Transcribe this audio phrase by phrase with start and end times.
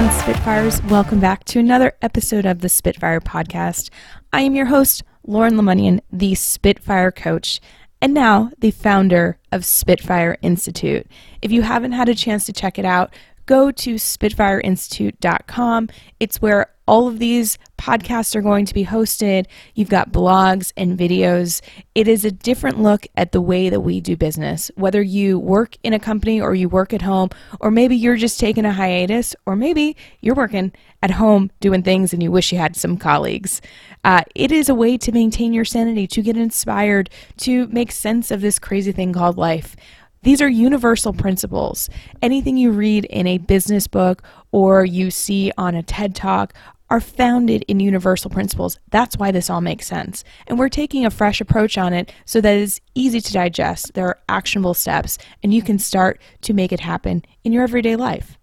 [0.00, 0.82] on, Spitfires.
[0.84, 3.90] Welcome back to another episode of the Spitfire Podcast.
[4.32, 7.60] I am your host, Lauren Lemunyon, the Spitfire Coach,
[8.00, 11.06] and now the founder of Spitfire Institute.
[11.42, 13.12] If you haven't had a chance to check it out,
[13.44, 15.88] go to spitfireinstitute.com.
[16.18, 19.46] It's where all of these podcasts are going to be hosted.
[19.76, 21.62] You've got blogs and videos.
[21.94, 24.72] It is a different look at the way that we do business.
[24.74, 27.30] Whether you work in a company or you work at home,
[27.60, 32.12] or maybe you're just taking a hiatus, or maybe you're working at home doing things
[32.12, 33.60] and you wish you had some colleagues.
[34.02, 38.32] Uh, it is a way to maintain your sanity, to get inspired, to make sense
[38.32, 39.76] of this crazy thing called life.
[40.22, 41.88] These are universal principles.
[42.20, 46.52] Anything you read in a business book or you see on a TED Talk
[46.90, 48.78] are founded in universal principles.
[48.90, 50.24] That's why this all makes sense.
[50.46, 53.94] And we're taking a fresh approach on it so that it's easy to digest.
[53.94, 57.96] There are actionable steps, and you can start to make it happen in your everyday
[57.96, 58.36] life.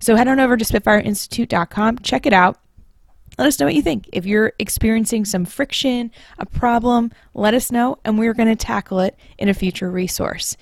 [0.00, 2.60] So head on over to SpitfireInstitute.com, check it out.
[3.38, 4.08] Let us know what you think.
[4.12, 9.00] If you're experiencing some friction, a problem, let us know, and we're going to tackle
[9.00, 10.56] it in a future resource.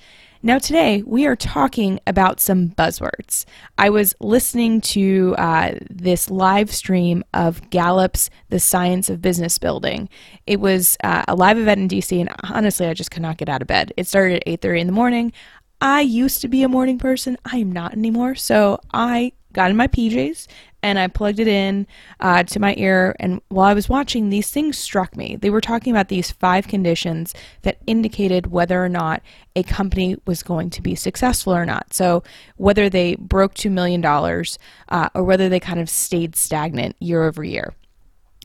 [0.47, 3.43] Now, today we are talking about some buzzwords.
[3.77, 10.07] I was listening to uh, this live stream of Gallup's The Science of Business Building.
[10.45, 13.49] It was uh, a live event in DC, and honestly, I just could not get
[13.49, 13.91] out of bed.
[13.97, 15.33] It started at 8:30 in the morning.
[15.81, 17.37] I used to be a morning person.
[17.43, 18.35] I am not anymore.
[18.35, 20.47] So I got in my PJs
[20.83, 21.87] and I plugged it in
[22.19, 23.15] uh, to my ear.
[23.19, 25.35] And while I was watching, these things struck me.
[25.35, 27.33] They were talking about these five conditions
[27.63, 29.21] that indicated whether or not
[29.55, 31.93] a company was going to be successful or not.
[31.93, 32.23] So,
[32.57, 37.43] whether they broke $2 million uh, or whether they kind of stayed stagnant year over
[37.43, 37.73] year.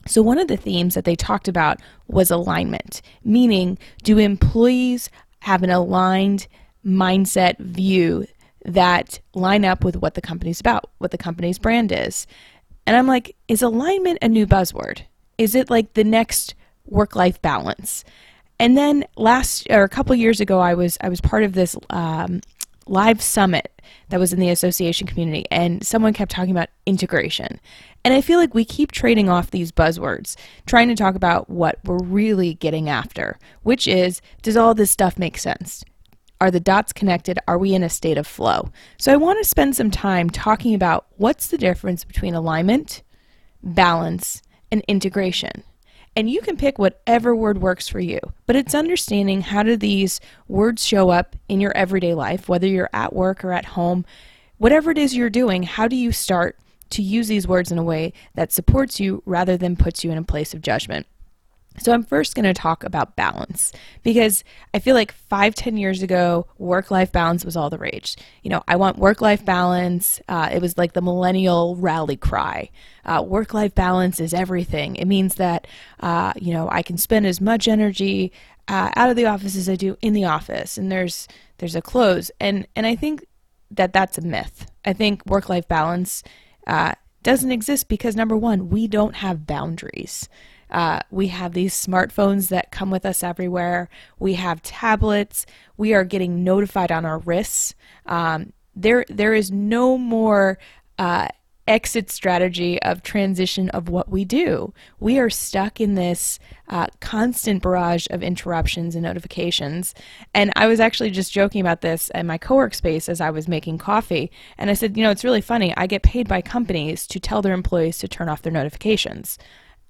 [0.07, 5.63] So, one of the themes that they talked about was alignment, meaning, do employees have
[5.63, 6.47] an aligned
[6.85, 8.25] mindset view
[8.65, 12.27] that line up with what the company's about, what the company's brand is.
[12.85, 15.01] And I'm like, is alignment a new buzzword?
[15.37, 16.55] Is it like the next
[16.85, 18.03] work life balance?
[18.59, 21.75] And then last or a couple years ago, I was I was part of this
[21.89, 22.41] um,
[22.87, 23.69] live summit
[24.09, 27.59] that was in the association community, and someone kept talking about integration.
[28.05, 31.79] And I feel like we keep trading off these buzzwords, trying to talk about what
[31.83, 35.83] we're really getting after, which is does all this stuff make sense?
[36.43, 37.39] Are the dots connected?
[37.47, 38.69] Are we in a state of flow?
[38.97, 43.01] So I want to spend some time talking about what's the difference between alignment,
[43.63, 45.63] balance, and integration.
[46.17, 50.19] And you can pick whatever word works for you, but it's understanding how do these
[50.49, 54.03] words show up in your everyday life, whether you're at work or at home,
[54.57, 56.59] whatever it is you're doing, how do you start
[56.89, 60.17] to use these words in a way that supports you rather than puts you in
[60.17, 61.07] a place of judgment?
[61.79, 63.71] So, I'm first going to talk about balance
[64.03, 68.15] because I feel like five, ten years ago, work life balance was all the rage.
[68.43, 70.21] You know, I want work life balance.
[70.27, 72.69] Uh, it was like the millennial rally cry.
[73.05, 74.95] Uh, work life balance is everything.
[74.95, 75.67] It means that,
[75.99, 78.31] uh, you know, I can spend as much energy
[78.67, 81.81] uh, out of the office as I do in the office, and there's there's a
[81.81, 82.31] close.
[82.39, 83.25] And and I think
[83.71, 84.67] that that's a myth.
[84.85, 86.23] I think work life balance
[86.67, 90.29] uh, doesn't exist because number one, we don't have boundaries.
[90.73, 93.89] Uh, we have these smartphones that come with us everywhere.
[94.19, 95.45] We have tablets.
[95.77, 97.75] We are getting notified on our wrists.
[98.07, 100.57] Um, there, there is no more
[100.97, 101.27] uh,
[101.67, 104.73] exit strategy of transition of what we do.
[104.99, 109.93] We are stuck in this uh, constant barrage of interruptions and notifications.
[110.33, 113.47] And I was actually just joking about this in my co-work space as I was
[113.47, 114.31] making coffee.
[114.57, 115.73] And I said, you know, it's really funny.
[115.77, 119.37] I get paid by companies to tell their employees to turn off their notifications.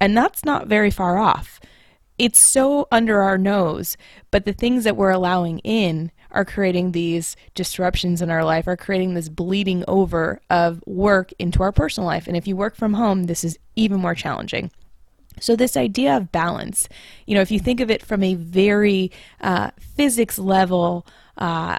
[0.04, 1.62] And that's not very far off.
[2.18, 3.96] It's so under our nose,
[4.32, 8.76] but the things that we're allowing in are creating these disruptions in our life, are
[8.76, 12.28] creating this bleeding over of work into our personal life.
[12.28, 14.72] And if you work from home, this is even more challenging.
[15.40, 16.90] So, this idea of balance,
[17.26, 21.08] you know, if you think of it from a very uh, physics level
[21.38, 21.78] uh,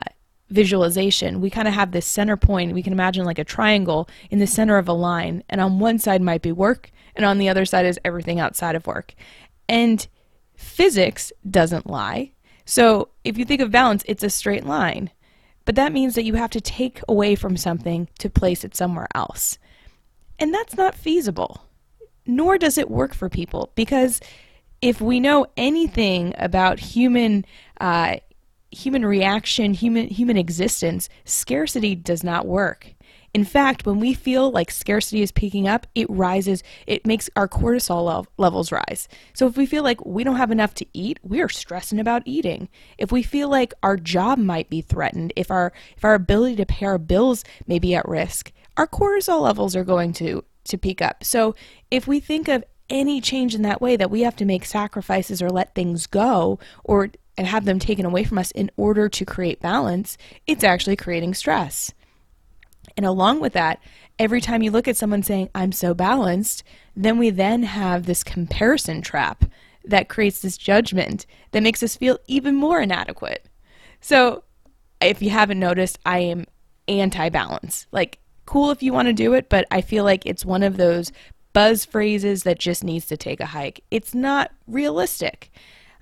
[0.51, 2.75] visualization, we kind of have this center point.
[2.75, 5.99] We can imagine like a triangle in the center of a line, and on one
[5.99, 9.15] side might be work, and on the other side is everything outside of work.
[9.69, 10.07] And
[10.57, 12.33] physics doesn't lie.
[12.65, 15.11] So if you think of balance, it's a straight line.
[15.65, 19.09] But that means that you have to take away from something to place it somewhere
[19.15, 19.59] else.
[20.39, 21.63] And that's not feasible,
[22.27, 24.21] nor does it work for people because
[24.83, 27.47] if we know anything about human
[27.81, 28.17] uh,
[28.75, 32.95] human reaction, human human existence, scarcity does not work.
[33.35, 37.49] In fact, when we feel like scarcity is peaking up, it rises, it makes our
[37.49, 39.09] cortisol levels rise.
[39.33, 42.23] So if we feel like we don't have enough to eat, we are stressing about
[42.27, 42.69] eating.
[42.97, 46.67] If we feel like our job might be threatened, if our if our ability to
[46.67, 51.03] pay our bills may be at risk, our cortisol levels are going to to peak
[51.03, 51.25] up.
[51.25, 51.57] So
[51.91, 55.43] if we think of any change in that way that we have to make sacrifices
[55.43, 59.25] or let things go or and have them taken away from us in order to
[59.25, 60.17] create balance,
[60.47, 61.93] it's actually creating stress.
[62.97, 63.81] And along with that,
[64.19, 66.63] every time you look at someone saying, I'm so balanced,
[66.95, 69.45] then we then have this comparison trap
[69.85, 73.47] that creates this judgment that makes us feel even more inadequate.
[74.01, 74.45] So,
[75.01, 76.47] if you haven't noticed, I am
[76.89, 77.87] anti balance.
[77.91, 80.77] Like, cool if you want to do it, but I feel like it's one of
[80.77, 81.13] those
[81.53, 83.83] buzz phrases that just needs to take a hike.
[83.91, 85.51] It's not realistic.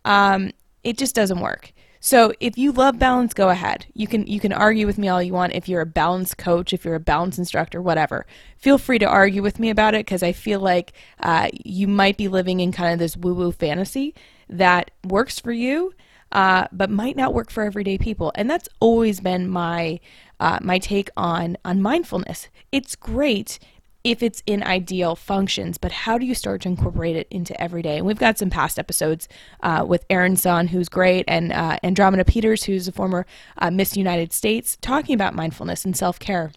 [0.04, 0.52] Um,
[0.84, 1.72] it just doesn't work.
[2.04, 3.86] So if you love balance, go ahead.
[3.94, 5.52] You can you can argue with me all you want.
[5.52, 8.26] If you're a balance coach, if you're a balance instructor, whatever,
[8.58, 12.16] feel free to argue with me about it because I feel like uh, you might
[12.16, 14.16] be living in kind of this woo woo fantasy
[14.48, 15.94] that works for you,
[16.32, 18.32] uh, but might not work for everyday people.
[18.34, 20.00] And that's always been my
[20.40, 22.48] uh, my take on on mindfulness.
[22.72, 23.60] It's great
[24.04, 27.98] if it's in ideal functions, but how do you start to incorporate it into everyday?
[27.98, 29.28] And we've got some past episodes
[29.62, 33.26] uh, with Erin Sun, who's great, and uh, Andromeda Peters, who's a former
[33.58, 36.52] uh, Miss United States, talking about mindfulness and self care.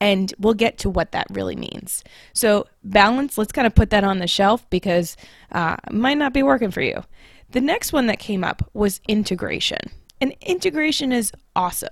[0.00, 2.02] And we'll get to what that really means.
[2.32, 5.16] So, balance, let's kind of put that on the shelf because
[5.52, 7.04] uh, it might not be working for you.
[7.50, 9.78] The next one that came up was integration.
[10.20, 11.90] And integration is awesome.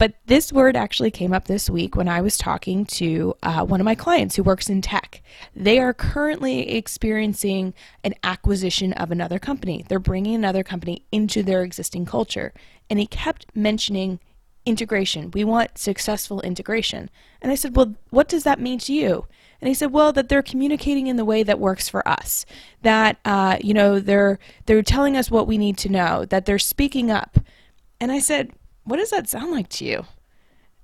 [0.00, 3.80] But this word actually came up this week when I was talking to uh, one
[3.80, 5.22] of my clients who works in tech.
[5.54, 9.84] They are currently experiencing an acquisition of another company.
[9.86, 12.54] They're bringing another company into their existing culture.
[12.88, 14.20] And he kept mentioning
[14.64, 15.32] integration.
[15.32, 17.10] We want successful integration.
[17.42, 19.26] And I said, Well, what does that mean to you?
[19.60, 22.46] And he said, well, that they're communicating in the way that works for us.
[22.80, 26.24] That uh, you know they're they're telling us what we need to know.
[26.24, 27.38] That they're speaking up.
[28.00, 28.52] And I said,
[28.90, 30.04] what does that sound like to you?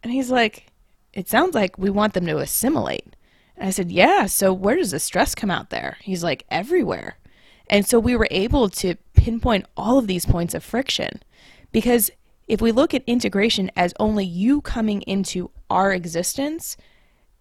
[0.02, 0.68] And he's like,
[1.12, 3.16] It sounds like we want them to assimilate.
[3.56, 5.96] And I said, Yeah, so where does the stress come out there?
[6.00, 7.18] He's like, Everywhere.
[7.68, 11.20] And so we were able to pinpoint all of these points of friction
[11.72, 12.12] because
[12.46, 16.76] if we look at integration as only you coming into our existence,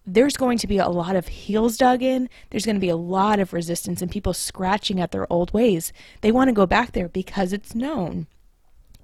[0.04, 2.28] there's going to be a lot of heels dug in.
[2.50, 5.92] There's going to be a lot of resistance and people scratching at their old ways.
[6.22, 8.26] They want to go back there because it's known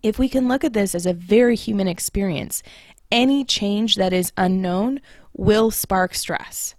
[0.02, 2.62] if we can look at this as a very human experience,
[3.10, 5.00] any change that is unknown
[5.34, 6.74] will spark stress.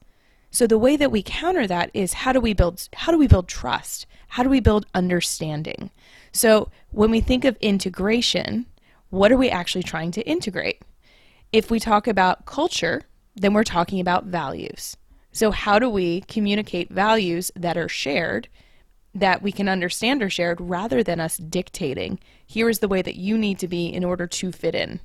[0.52, 3.28] So the way that we counter that is how do we build how do we
[3.28, 4.06] build trust?
[4.30, 5.90] How do we build understanding?
[6.31, 8.66] So when we think of integration,
[9.10, 10.81] what are we actually trying to integrate?
[11.52, 13.04] If we talk about culture,
[13.36, 14.98] then we're talking about values.
[15.31, 18.48] So how do we communicate values that are shared
[19.15, 23.15] that we can understand are shared rather than us dictating, here is the way that
[23.15, 25.00] you need to be in order to fit in.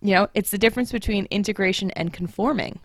[0.00, 2.80] You know, it's the difference between integration and conforming.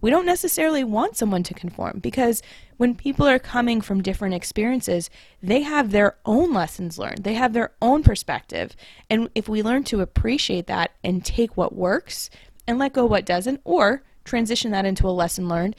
[0.00, 2.42] We don't necessarily want someone to conform because
[2.76, 5.08] when people are coming from different experiences,
[5.42, 8.76] they have their own lessons learned, they have their own perspective.
[9.08, 12.28] And if we learn to appreciate that and take what works
[12.66, 15.74] and let go what doesn't, or transition that into a lesson learned,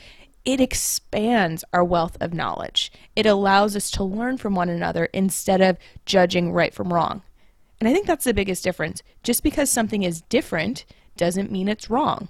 [0.46, 2.92] it expands our wealth of knowledge.
[3.16, 7.24] It allows us to learn from one another instead of judging right from wrong.
[7.80, 9.02] And I think that's the biggest difference.
[9.24, 10.86] Just because something is different
[11.18, 12.30] doesn't mean it's wrong.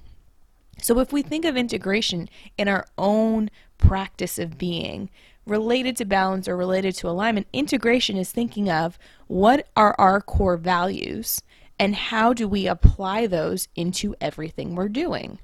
[0.81, 5.10] So if we think of integration in our own practice of being,
[5.45, 10.57] related to balance or related to alignment, integration is thinking of what are our core
[10.57, 11.41] values
[11.77, 15.39] and how do we apply those into everything we're doing.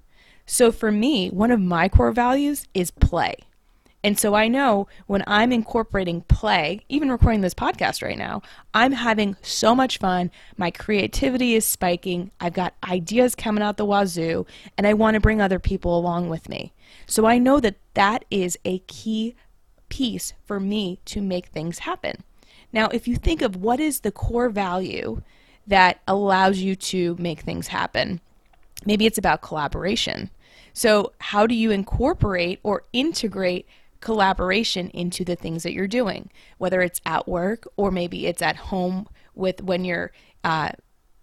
[0.52, 3.38] So for me, one of my core values is play.
[4.04, 8.42] And so I know when I'm incorporating play, even recording this podcast right now,
[8.74, 10.30] I'm having so much fun.
[10.58, 12.32] My creativity is spiking.
[12.42, 14.46] I've got ideas coming out the wazoo,
[14.78, 16.74] and I want to bring other people along with me.
[17.06, 19.38] So I know that that is a key
[19.88, 22.26] piece for me to make things happen.
[22.74, 25.22] Now, if you think of what is the core value
[25.66, 28.20] that allows you to make things happen,
[28.86, 30.30] maybe it's about collaboration.
[30.74, 33.68] So, how do you incorporate or integrate
[34.00, 38.56] collaboration into the things that you're doing, whether it's at work or maybe it's at
[38.56, 40.12] home with when you're
[40.44, 40.72] uh,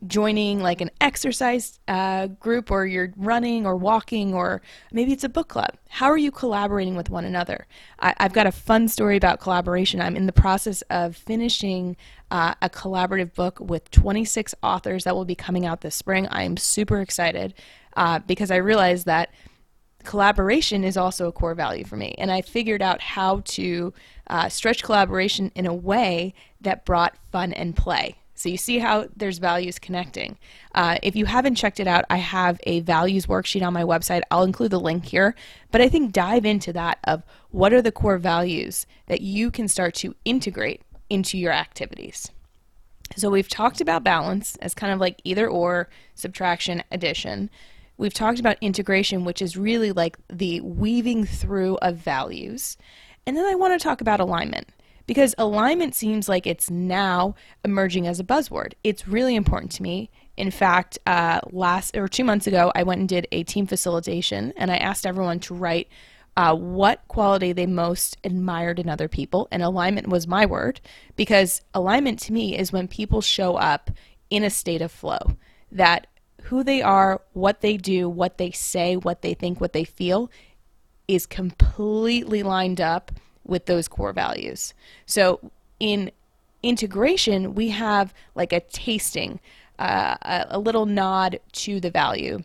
[0.06, 4.62] joining like an exercise uh, group or you're running or walking or
[4.92, 7.66] maybe it's a book club how are you collaborating with one another
[7.98, 11.96] I, have got a fun story about collaboration i'm in the process of finishing
[12.30, 16.44] uh, a collaborative book with 26 authors that will be coming out this spring i
[16.44, 17.54] am super excited
[17.98, 19.30] uh, because I realized that
[20.04, 22.14] collaboration is also a core value for me.
[22.16, 23.92] And I figured out how to
[24.28, 28.14] uh, stretch collaboration in a way that brought fun and play.
[28.38, 30.38] So you see how there's values connecting.
[30.72, 34.22] Uh, if you haven't checked it out, I have a values worksheet on my website.
[34.30, 35.34] I'll include the link here.
[35.72, 39.66] But I think dive into that of what are the core values that you can
[39.66, 42.30] start to integrate into your activities.
[43.16, 47.50] So we've talked about balance as kind of like either or, subtraction, addition.
[47.96, 52.76] We've talked about integration, which is really like the weaving through of values.
[53.26, 54.68] And then I want to talk about alignment
[55.08, 57.34] because alignment seems like it's now
[57.64, 58.74] emerging as a buzzword.
[58.84, 60.10] It's really important to me.
[60.36, 64.52] In fact, uh, last or two months ago, I went and did a team facilitation,
[64.58, 65.88] and I asked everyone to write
[66.36, 70.78] uh, what quality they most admired in other people, and alignment was my word
[71.16, 73.90] because alignment to me is when people show up
[74.28, 75.18] in a state of flow
[75.72, 76.06] that
[76.42, 80.30] who they are, what they do, what they say, what they think, what they feel
[81.08, 83.10] is completely lined up
[83.48, 84.74] with those core values.
[85.06, 85.50] So
[85.80, 86.12] in
[86.62, 89.40] integration, we have like a tasting,
[89.78, 92.42] uh, a, a little nod to the value.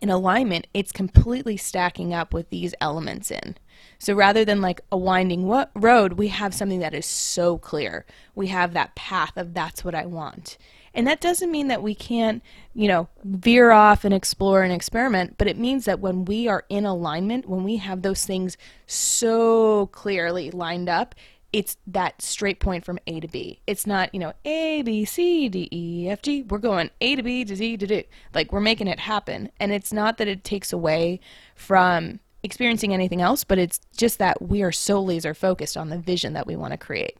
[0.00, 3.56] In alignment, it's completely stacking up with these elements in.
[3.98, 5.46] So rather than like a winding
[5.76, 8.04] road, we have something that is so clear.
[8.34, 10.58] We have that path of that's what I want.
[10.94, 12.42] And that doesn't mean that we can't,
[12.74, 16.64] you know, veer off and explore and experiment, but it means that when we are
[16.68, 18.56] in alignment, when we have those things
[18.86, 21.14] so clearly lined up,
[21.52, 23.60] it's that straight point from A to B.
[23.66, 26.42] It's not, you know, A, B, C, D, E, F, G.
[26.42, 28.04] We're going A to B to Z to D.
[28.34, 29.50] Like we're making it happen.
[29.60, 31.20] And it's not that it takes away
[31.54, 35.98] from experiencing anything else, but it's just that we are so laser focused on the
[35.98, 37.16] vision that we want to create.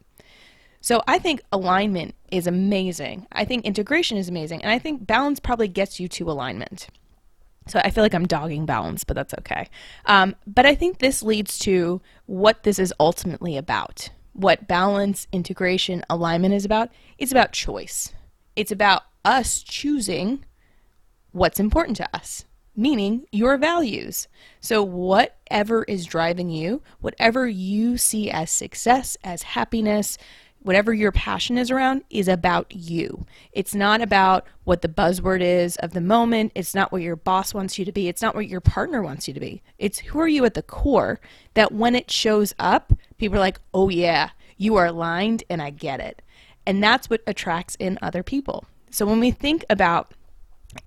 [0.83, 3.25] So I think alignment is amazing.
[3.31, 4.61] I think integration is amazing.
[4.63, 6.89] And I think balance probably gets you to alignment.
[7.67, 9.69] So I feel like I'm dogging balance, but that's okay.
[10.07, 14.09] Um, but I think this leads to what this is ultimately about.
[14.33, 16.89] What balance, integration, alignment is about.
[17.17, 18.11] It's about choice.
[18.57, 20.43] It's about us choosing
[21.31, 22.43] what's important to us,
[22.75, 24.27] meaning your values.
[24.59, 30.17] So, whatever is driving you, whatever you see as success, as happiness,
[30.63, 33.25] whatever your passion is around is about you.
[33.51, 36.51] It's not about what the buzzword is of the moment.
[36.55, 38.07] It's not what your boss wants you to be.
[38.07, 39.61] It's not what your partner wants you to be.
[39.77, 41.19] It's who are you at the core
[41.53, 45.69] that when it shows up, people are like, oh, yeah, you are aligned and I
[45.69, 46.21] get it.
[46.65, 48.65] And that's what attracts in other people.
[48.89, 50.13] So when we think about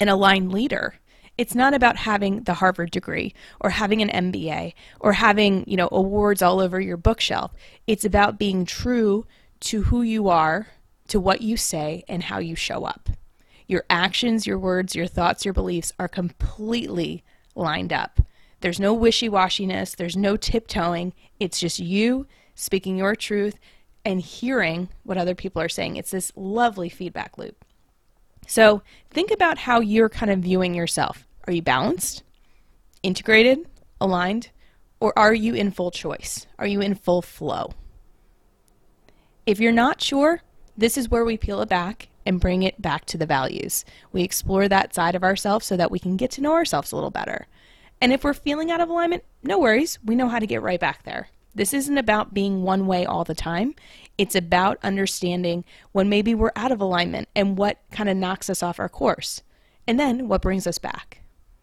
[0.00, 0.94] an aligned leader,
[1.38, 5.88] it's not about having the Harvard degree or having an MBA or having, you know,
[5.92, 7.52] awards all over your bookshelf.
[7.86, 9.26] It's about being true
[9.66, 10.68] to who you are,
[11.08, 13.10] to what you say, and how you show up.
[13.66, 17.24] Your actions, your words, your thoughts, your beliefs are completely
[17.56, 18.20] lined up.
[18.60, 21.12] There's no wishy washiness, there's no tiptoeing.
[21.40, 23.58] It's just you speaking your truth
[24.04, 25.96] and hearing what other people are saying.
[25.96, 27.64] It's this lovely feedback loop.
[28.46, 31.26] So think about how you're kind of viewing yourself.
[31.48, 32.22] Are you balanced,
[33.02, 33.66] integrated,
[34.00, 34.50] aligned,
[35.00, 36.46] or are you in full choice?
[36.56, 37.72] Are you in full flow?
[39.46, 40.42] If you're not sure,
[40.76, 43.84] this is where we peel it back and bring it back to the values.
[44.10, 46.96] We explore that side of ourselves so that we can get to know ourselves a
[46.96, 47.46] little better.
[48.00, 50.80] And if we're feeling out of alignment, no worries, we know how to get right
[50.80, 51.28] back there.
[51.54, 53.76] This isn't about being one way all the time.
[54.18, 58.64] It's about understanding when maybe we're out of alignment and what kind of knocks us
[58.64, 59.42] off our course.
[59.86, 61.20] And then what brings us back.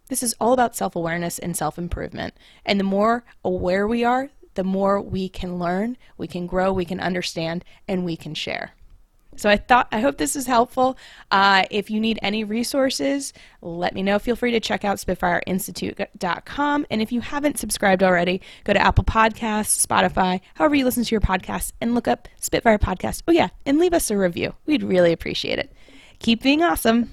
[0.07, 2.33] This is all about self awareness and self improvement.
[2.65, 6.85] And the more aware we are, the more we can learn, we can grow, we
[6.85, 8.73] can understand, and we can share.
[9.35, 10.97] So I thought I hope this is helpful.
[11.31, 14.19] Uh, if you need any resources, let me know.
[14.19, 16.85] Feel free to check out SpitfireInstitute.com.
[16.89, 21.11] And if you haven't subscribed already, go to Apple Podcasts, Spotify, however you listen to
[21.11, 23.23] your podcasts, and look up Spitfire Podcast.
[23.27, 24.53] Oh yeah, and leave us a review.
[24.65, 25.71] We'd really appreciate it.
[26.19, 27.09] Keep being awesome.